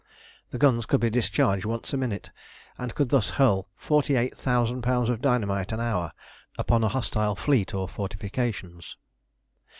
The 0.49 0.57
guns 0.57 0.87
could 0.87 0.99
be 0.99 1.11
discharged 1.11 1.63
once 1.63 1.93
a 1.93 1.97
minute, 1.97 2.31
and 2.75 2.95
could 2.95 3.09
thus 3.09 3.29
hurl 3.37 3.67
48,000 3.77 4.81
lbs. 4.81 5.09
of 5.09 5.21
dynamite 5.21 5.71
an 5.71 5.79
hour 5.79 6.11
upon 6.57 6.83
a 6.83 6.87
hostile 6.89 7.35
fleet 7.35 7.75
or 7.75 7.87
fortifications. 7.87 8.97